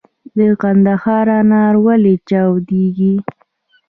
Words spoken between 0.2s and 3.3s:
د کندهار انار ولې چاودیږي؟